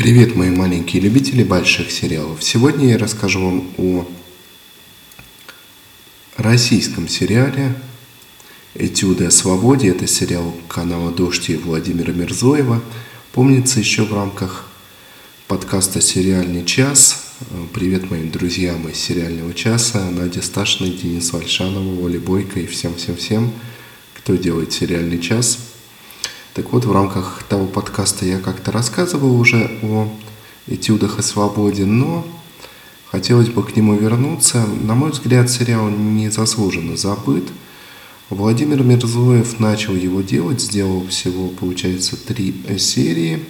[0.00, 2.42] Привет, мои маленькие любители больших сериалов.
[2.42, 4.08] Сегодня я расскажу вам о
[6.38, 7.74] российском сериале
[8.74, 9.88] «Этюды о свободе».
[9.88, 12.82] Это сериал канала «Дождь» и Владимира Мирзоева.
[13.32, 14.70] Помнится еще в рамках
[15.46, 17.34] подкаста «Сериальный час».
[17.74, 20.08] Привет моим друзьям из «Сериального часа».
[20.08, 23.52] Надя Сташина, Денис Вальшанова, Оля Бойко и всем-всем-всем,
[24.14, 25.58] кто делает «Сериальный час».
[26.52, 30.08] Так вот, в рамках того подкаста я как-то рассказывал уже о
[30.66, 32.26] этюдах о свободе, но
[33.06, 34.66] хотелось бы к нему вернуться.
[34.82, 37.44] На мой взгляд, сериал незаслуженно забыт.
[38.30, 43.44] Владимир Мирзоев начал его делать, сделал всего, получается, три серии.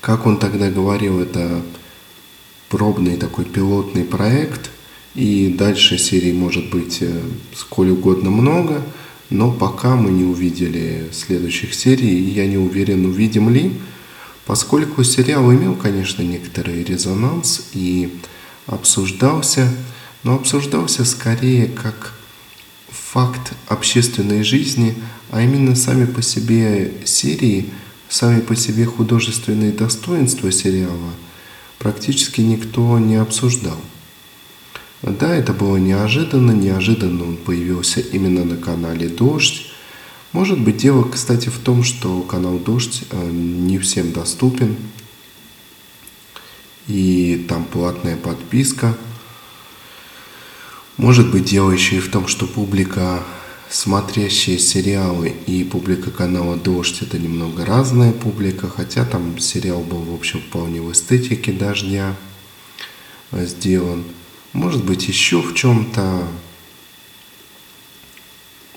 [0.00, 1.60] Как он тогда говорил, это
[2.68, 4.70] пробный такой пилотный проект,
[5.16, 7.20] и дальше серий может быть э,
[7.52, 8.80] сколь угодно много–
[9.30, 13.72] но пока мы не увидели следующих серий, и я не уверен, увидим ли,
[14.44, 18.12] поскольку сериал имел, конечно, некоторый резонанс и
[18.66, 19.72] обсуждался,
[20.24, 22.14] но обсуждался скорее как
[22.88, 24.94] факт общественной жизни,
[25.30, 27.70] а именно сами по себе серии,
[28.08, 31.12] сами по себе художественные достоинства сериала
[31.78, 33.78] практически никто не обсуждал.
[35.02, 39.66] Да, это было неожиданно, неожиданно он появился именно на канале «Дождь».
[40.32, 44.76] Может быть, дело, кстати, в том, что канал «Дождь» э, не всем доступен,
[46.86, 48.94] и там платная подписка.
[50.98, 53.22] Может быть, дело еще и в том, что публика,
[53.70, 60.14] смотрящая сериалы, и публика канала «Дождь»– это немного разная публика, хотя там сериал был, в
[60.14, 62.14] общем, вполне в эстетике «Дождя»
[63.32, 64.04] сделан–
[64.52, 66.26] может быть, еще в чем-то.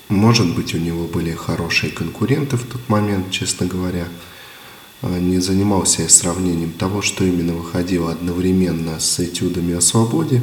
[0.08, 4.06] Может быть, у него были хорошие конкуренты в тот момент, честно говоря.
[5.02, 10.42] А, не занимался я сравнением того, что именно выходило одновременно с этюдами о свободе.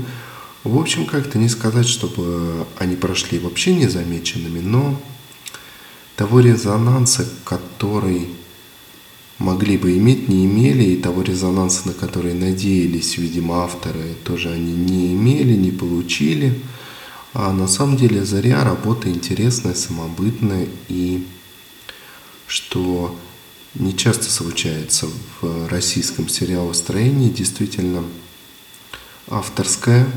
[0.64, 5.02] В общем, как-то не сказать, чтобы они прошли вообще незамеченными, но
[6.16, 8.30] того резонанса, который
[9.42, 14.74] могли бы иметь, не имели, и того резонанса, на который надеялись, видимо, авторы, тоже они
[14.74, 16.60] не имели, не получили.
[17.34, 21.26] А на самом деле «Заря» работа интересная, самобытная, и
[22.46, 23.18] что
[23.74, 25.08] не часто случается
[25.40, 28.04] в российском сериалостроении, действительно
[29.28, 30.08] авторское.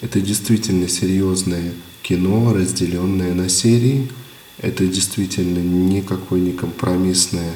[0.00, 4.10] Это действительно серьезное кино, разделенное на серии.
[4.58, 7.52] Это действительно никакое не компромиссное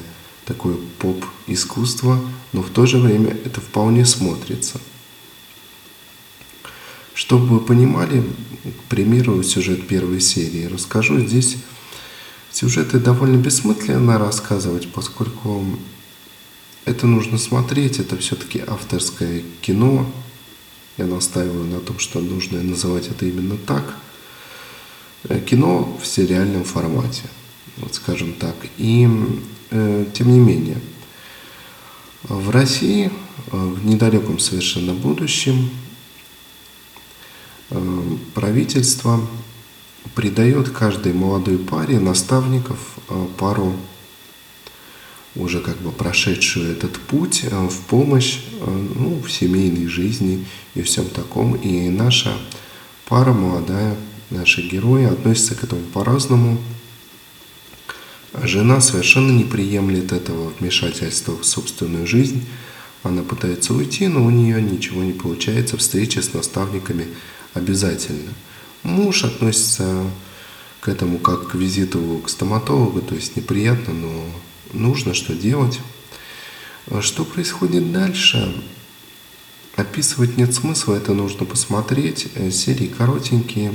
[0.46, 2.18] такое поп-искусство,
[2.52, 4.80] но в то же время это вполне смотрится.
[7.12, 8.22] Чтобы вы понимали,
[8.64, 11.56] к примеру, сюжет первой серии, расскажу здесь
[12.52, 15.64] сюжеты довольно бессмысленно рассказывать, поскольку
[16.84, 20.10] это нужно смотреть, это все-таки авторское кино.
[20.96, 23.96] Я настаиваю на том, что нужно называть это именно так.
[25.46, 27.24] Кино в сериальном формате,
[27.78, 28.54] вот скажем так.
[28.78, 29.08] И
[29.70, 30.78] Э, тем не менее,
[32.22, 35.70] в России э, в недалеком совершенно будущем
[37.70, 38.02] э,
[38.34, 39.20] правительство
[40.14, 42.78] придает каждой молодой паре наставников
[43.38, 43.74] пару
[45.34, 51.54] уже как бы прошедшую этот путь в помощь ну, в семейной жизни и всем таком.
[51.56, 52.32] И наша
[53.06, 53.96] пара молодая,
[54.30, 56.56] наши герои относятся к этому по-разному–
[58.42, 62.44] Жена совершенно не приемлет этого вмешательства в собственную жизнь.
[63.02, 65.76] Она пытается уйти, но у нее ничего не получается.
[65.76, 67.06] Встреча с наставниками
[67.54, 68.32] обязательно.
[68.82, 70.04] Муж относится
[70.80, 74.24] к этому как к визиту к стоматологу, то есть неприятно, но
[74.72, 75.80] нужно что делать.
[77.00, 78.54] Что происходит дальше?
[79.76, 82.28] Описывать нет смысла, это нужно посмотреть.
[82.52, 83.72] Серии коротенькие,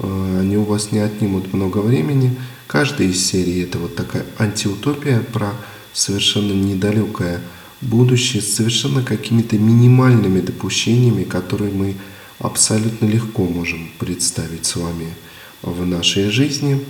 [0.00, 2.36] они у вас не отнимут много времени.
[2.68, 5.54] Каждая из серий это вот такая антиутопия про
[5.94, 7.40] совершенно недалекое
[7.80, 11.96] будущее с совершенно какими-то минимальными допущениями, которые мы
[12.38, 15.14] абсолютно легко можем представить с вами
[15.62, 16.84] в нашей жизни.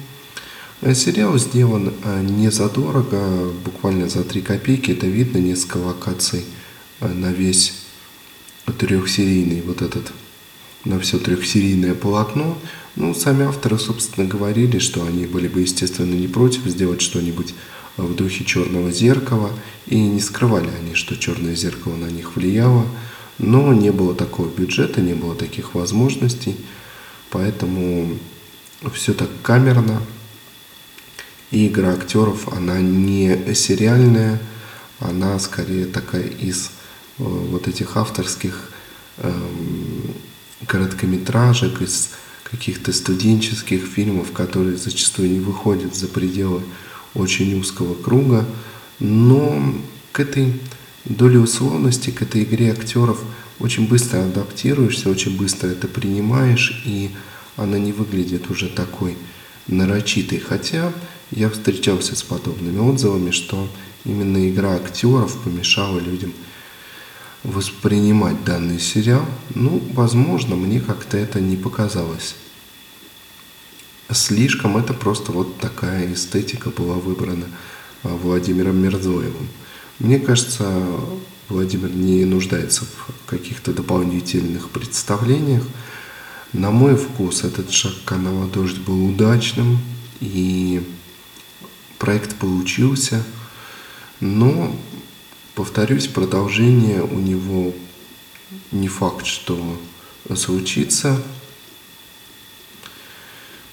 [0.95, 4.91] Сериал сделан а, не задорого, буквально за 3 копейки.
[4.91, 6.45] Это видно, несколько локаций
[6.99, 7.75] а, на весь
[8.67, 10.13] трехсерийный вот этот,
[10.85, 12.59] на все трехсерийное полотно.
[12.97, 17.55] Ну, сами авторы, собственно, говорили, что они были бы, естественно, не против сделать что-нибудь
[17.97, 19.51] в духе черного зеркала,
[19.87, 22.87] и не скрывали они, что черное зеркало на них влияло,
[23.39, 26.57] но не было такого бюджета, не было таких возможностей,
[27.31, 28.19] поэтому
[28.93, 30.01] все так камерно,
[31.51, 34.39] и игра актеров, она не сериальная,
[35.01, 36.67] она скорее такая из
[37.19, 38.71] э, вот этих авторских
[39.19, 39.88] эм,
[40.69, 42.11] короткометражек, из
[42.45, 46.63] каких-то студенческих фильмов, которые зачастую не выходят за пределы
[47.15, 48.47] очень узкого круга.
[49.01, 49.75] Но
[50.13, 50.53] к этой
[51.05, 53.23] доле условности, к этой игре актеров
[53.59, 57.11] очень быстро адаптируешься, очень быстро это принимаешь, и
[57.57, 59.17] она не выглядит уже такой
[59.67, 60.39] нарочитой.
[60.39, 60.93] Хотя
[61.31, 63.69] я встречался с подобными отзывами, что
[64.05, 66.33] именно игра актеров помешала людям
[67.45, 69.25] воспринимать данный сериал.
[69.55, 72.35] Ну, возможно, мне как-то это не показалось.
[74.11, 77.47] Слишком это просто вот такая эстетика была выбрана
[78.03, 79.49] а, Владимиром Мирзоевым.
[79.99, 80.73] Мне кажется,
[81.49, 85.65] Владимир не нуждается в каких-то дополнительных представлениях.
[86.53, 89.79] На мой вкус этот шаг канала «Дождь» был удачным,
[90.21, 90.83] и
[91.99, 93.23] проект получился.
[94.21, 94.75] Но,
[95.59, 97.75] повторюсь, продолжение у него
[98.71, 99.59] не факт, что
[100.37, 101.21] случится.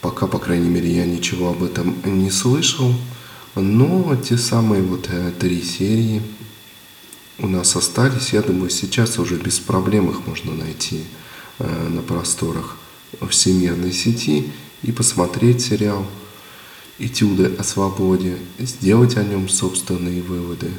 [0.02, 2.92] Пока, по крайней мере, я ничего об этом не слышал.
[3.54, 6.24] Но те самые вот э, три серии
[7.38, 8.34] у нас остались.
[8.34, 11.04] Я думаю, сейчас уже без проблем их можно найти
[11.60, 12.78] э, на просторах
[13.30, 14.52] всемирной сети
[14.82, 16.04] и посмотреть сериал
[16.98, 20.72] «Этюды о свободе», сделать о нем собственные выводы.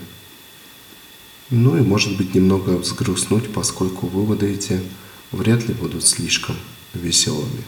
[1.50, 4.80] Ну и, может быть, немного взгрустнуть, поскольку выводы эти
[5.30, 6.56] вряд ли будут слишком
[6.92, 7.62] веселыми.